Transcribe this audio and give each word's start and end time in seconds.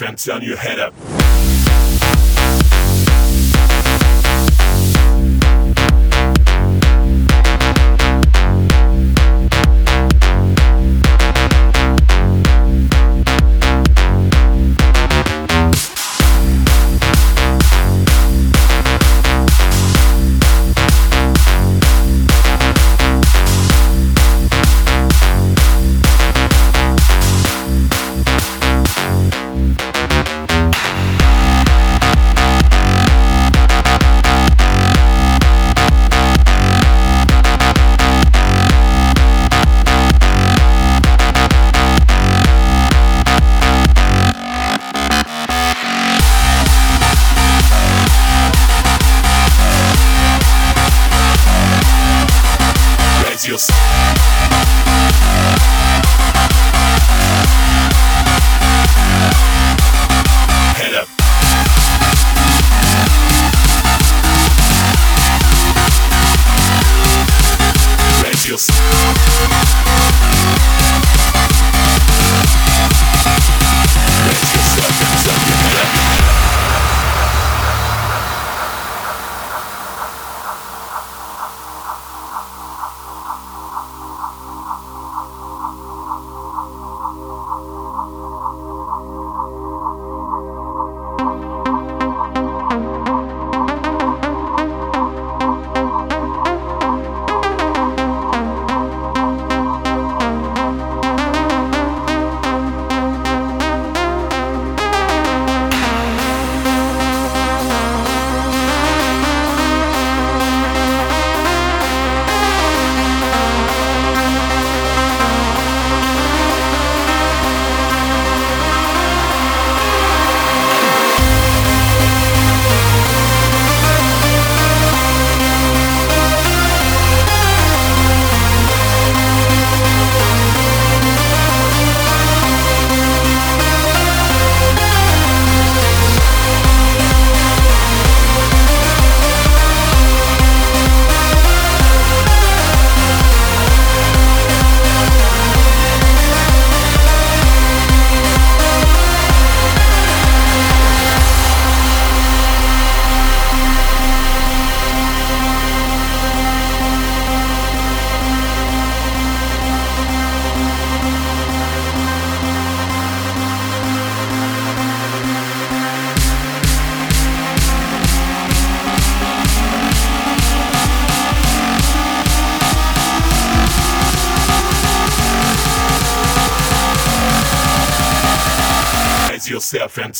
And 0.00 0.18
turn 0.18 0.42
your 0.42 0.56
head 0.56 0.80
up. 0.80 1.31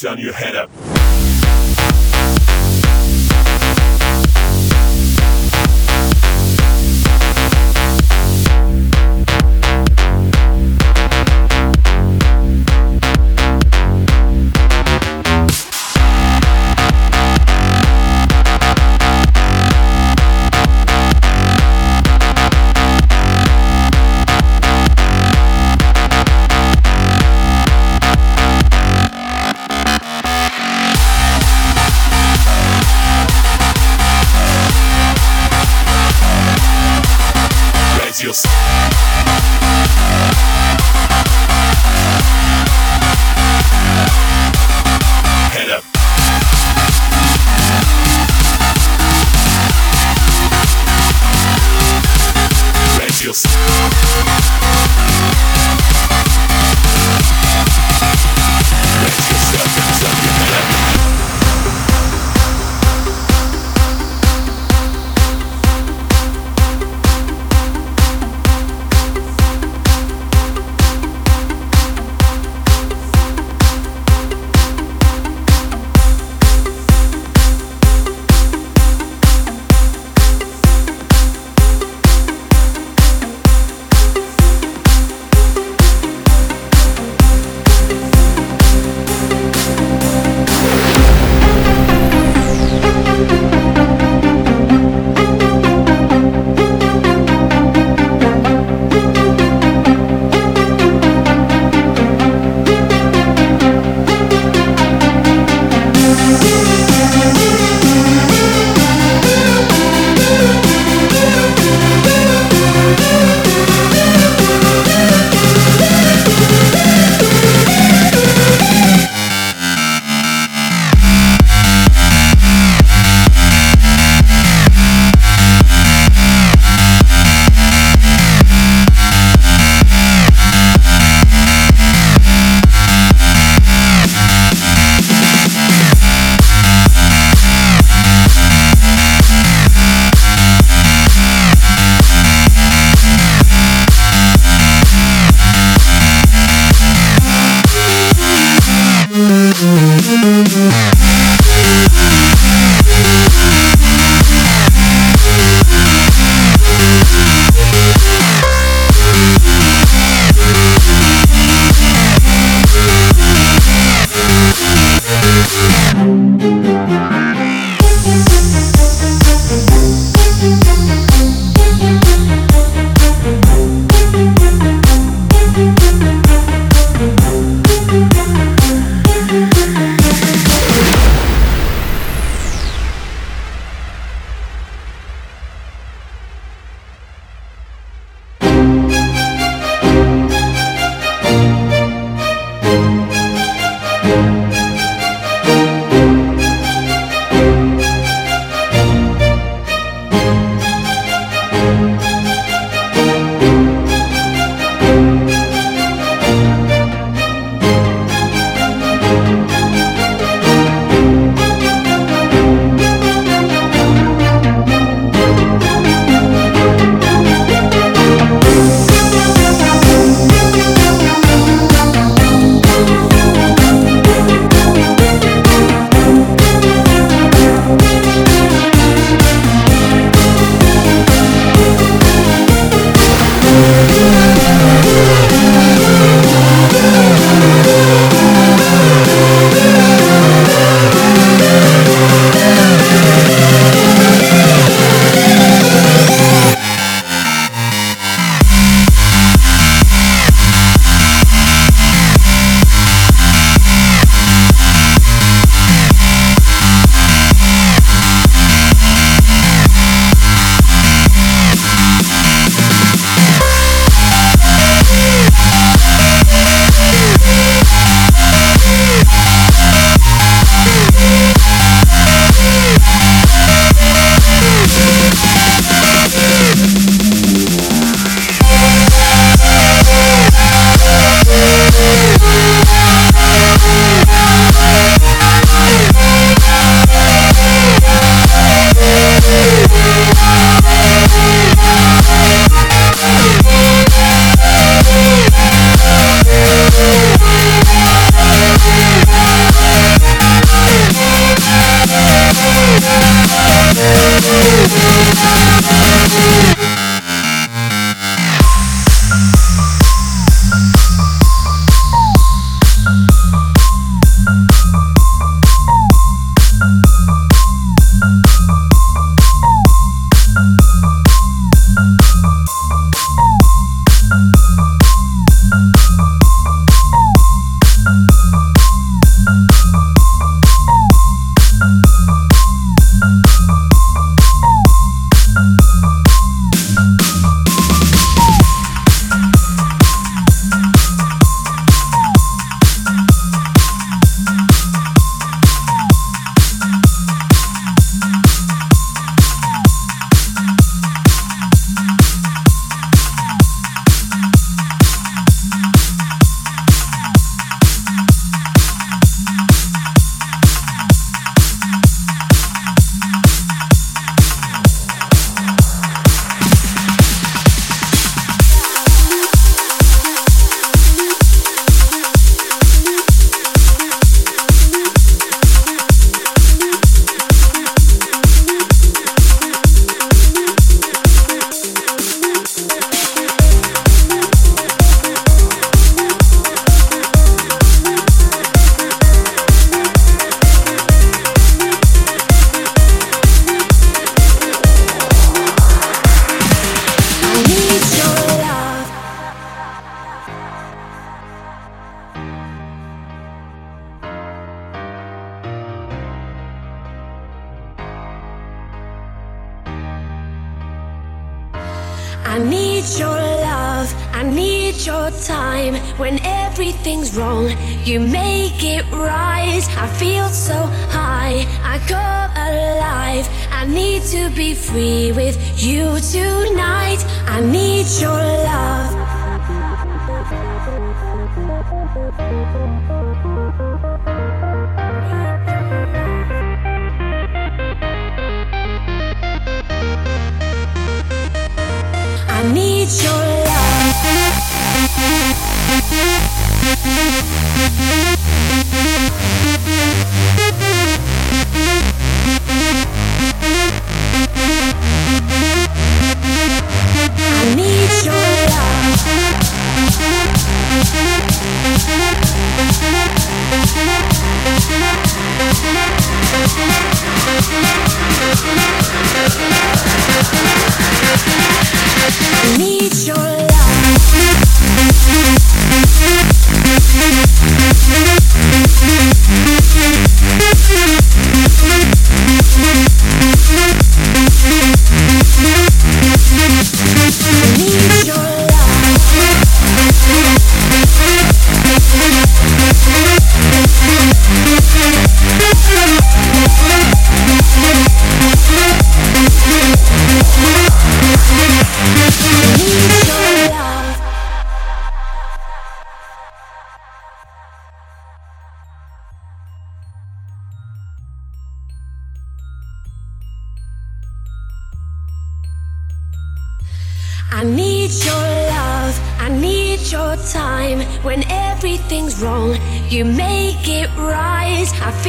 Turn 0.02 0.18
your 0.18 0.32
head 0.32 0.56
up. 0.56 0.81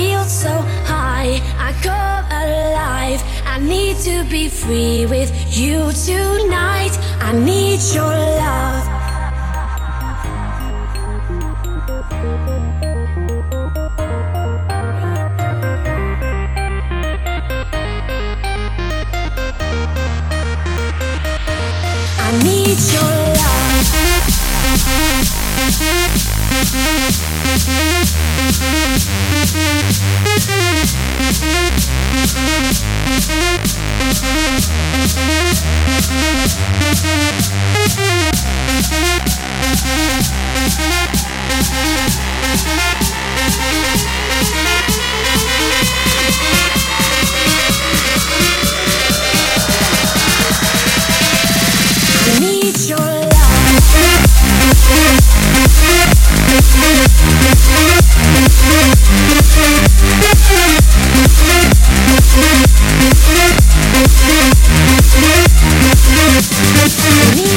Feel 0.03 0.25
so 0.25 0.53
high, 0.91 1.39
I 1.67 1.69
come 1.87 2.25
alive. 2.43 3.21
I 3.45 3.57
need 3.59 3.95
to 4.09 4.23
be 4.29 4.49
free 4.49 5.05
with 5.05 5.31
you 5.57 5.91
tonight. 6.07 6.93
I 7.21 7.31
need 7.49 7.79
your 7.95 8.15
love. 8.41 8.83
I 22.25 22.29
need 22.43 22.79
your 22.93 23.13
love. 27.23 27.33
Need 52.39 52.89
your 52.89 52.97
love. 52.97 53.23
I 67.25 67.52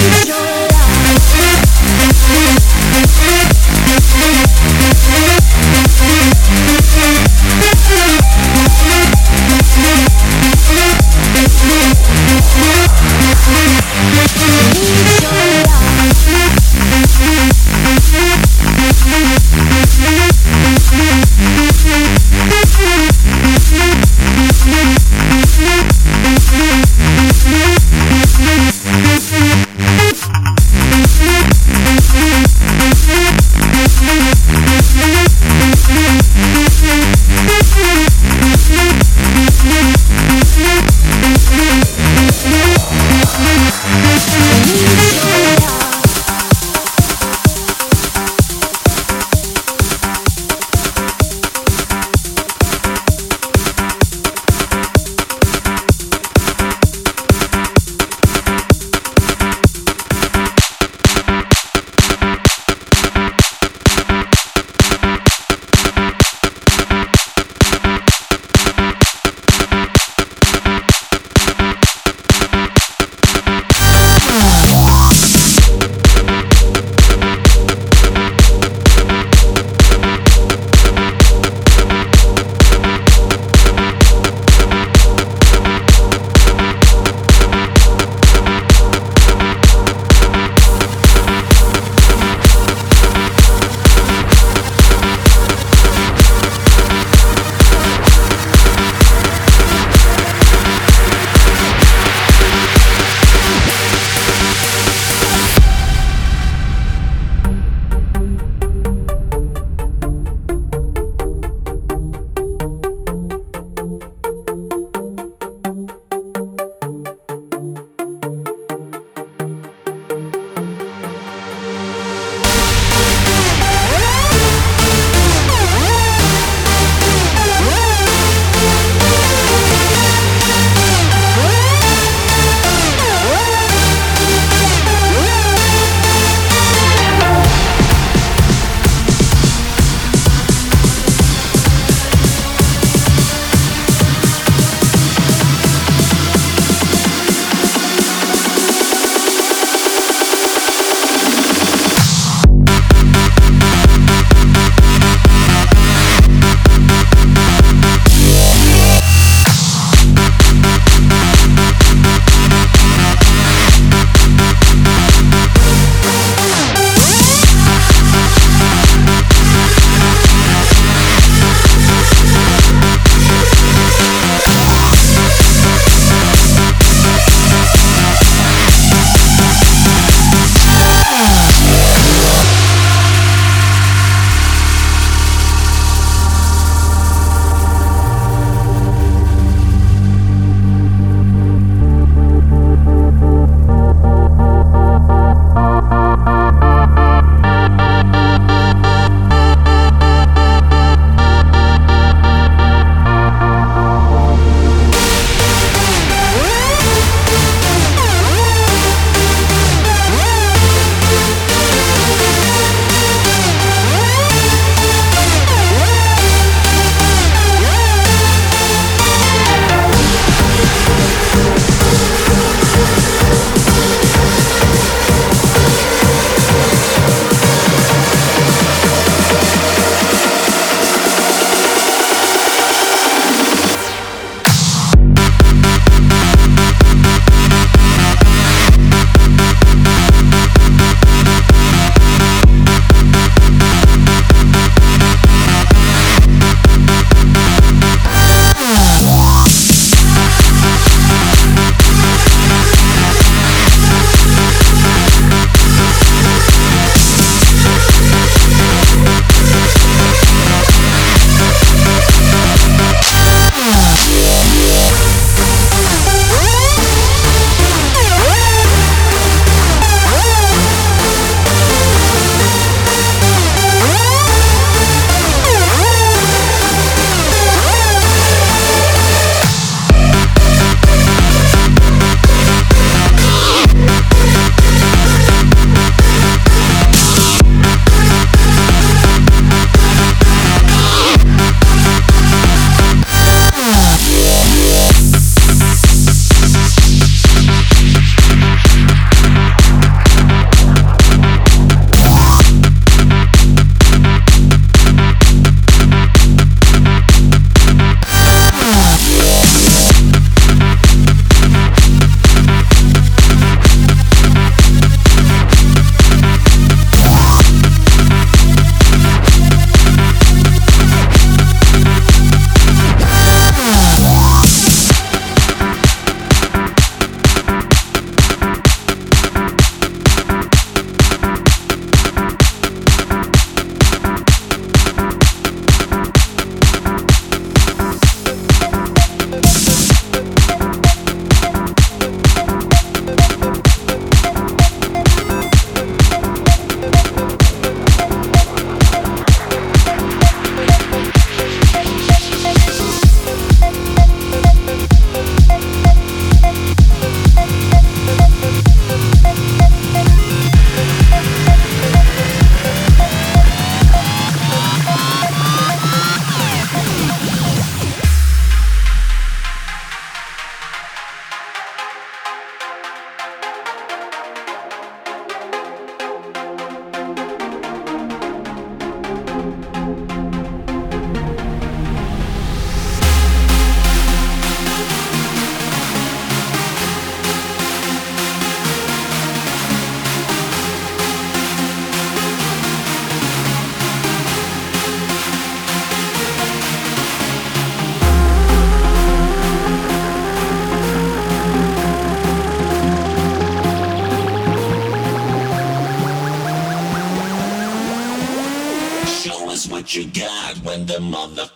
them 410.96 411.14
on 411.14 411.34
the 411.34 411.55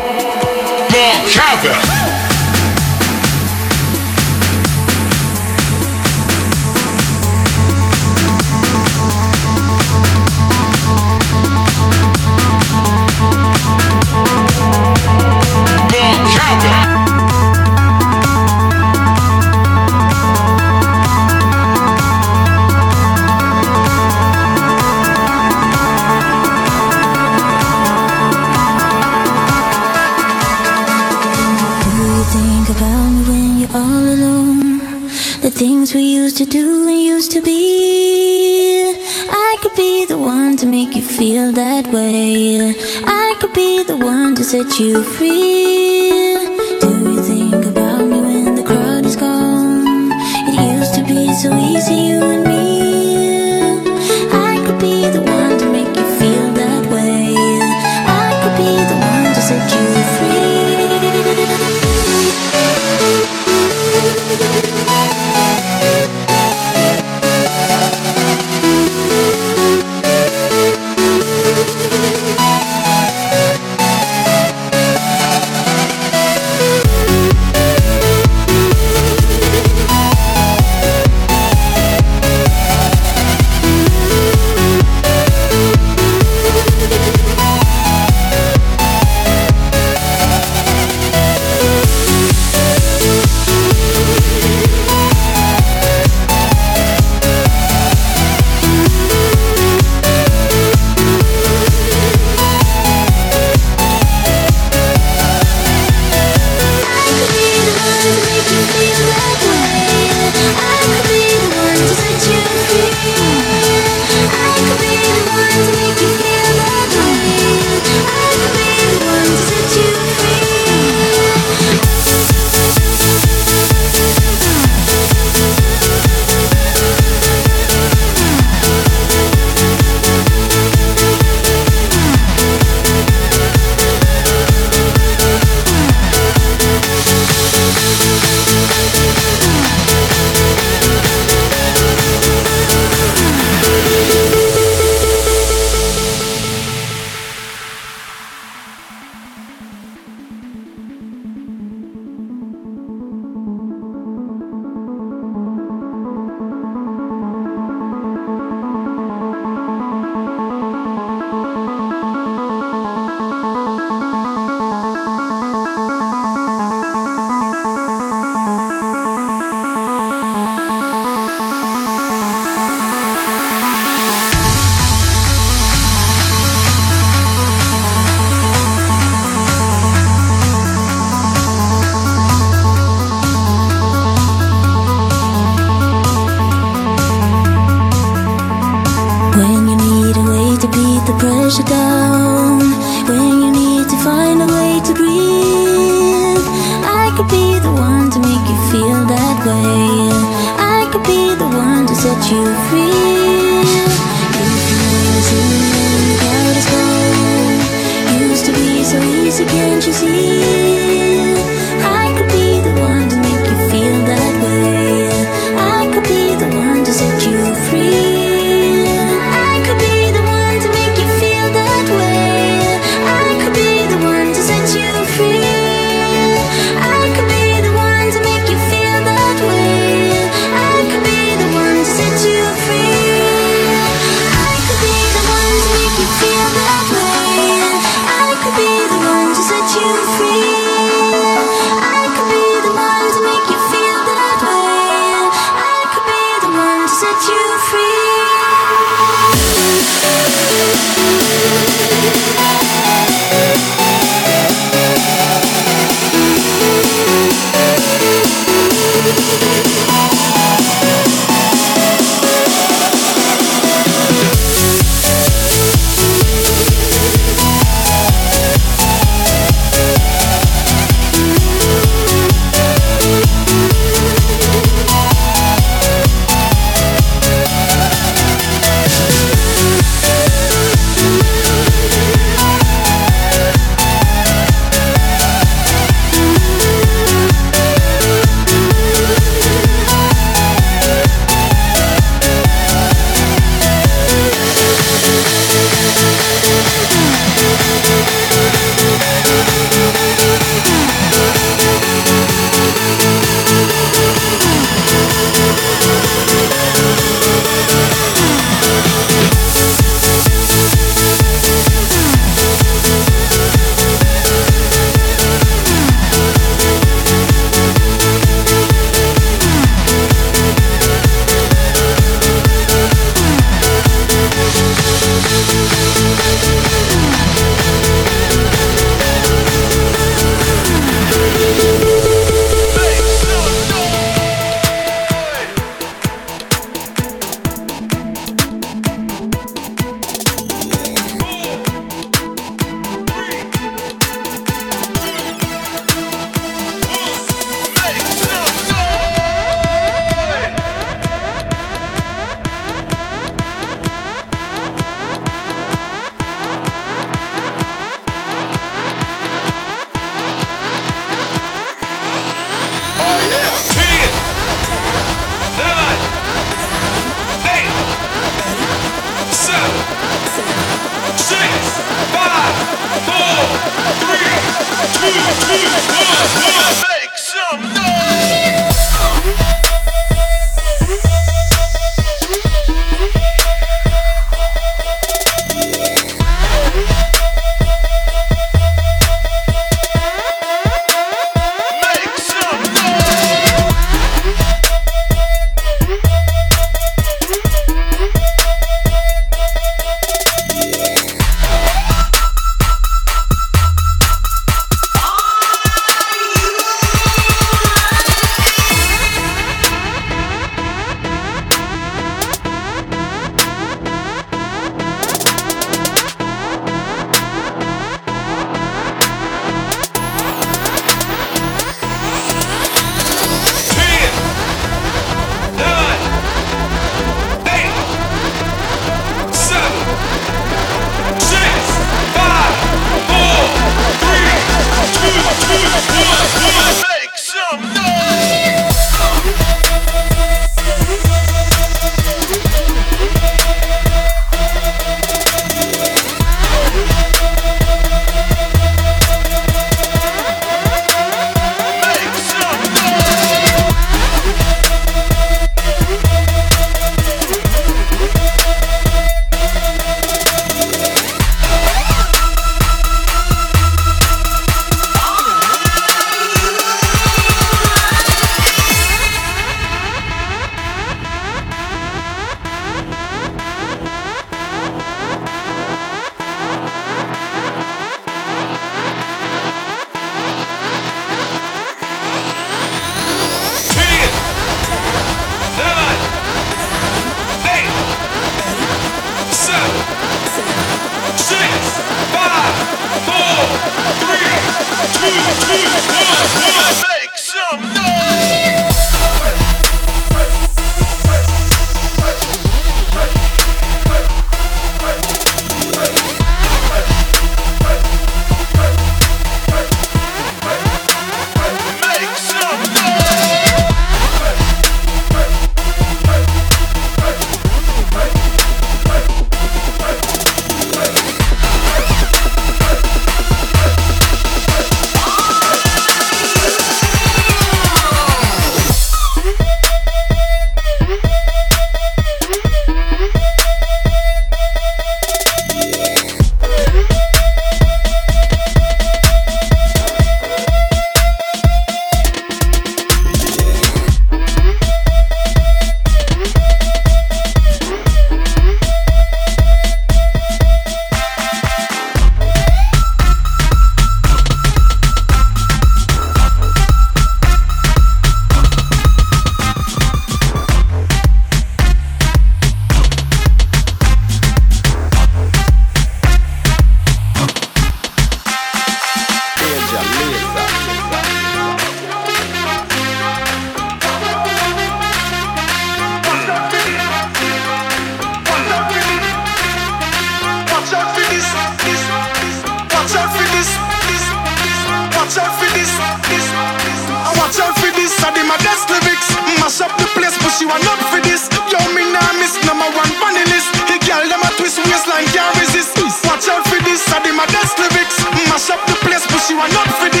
baddest 597.31 597.57
lyrics. 597.59 597.97
Mash 598.29 598.49
up 598.49 598.61
the 598.67 598.75
place, 598.85 599.05
but 599.07 599.21
she 599.23 599.33
want 599.33 599.53
not 599.53 599.67
for 599.79 599.89
this. 599.89 600.00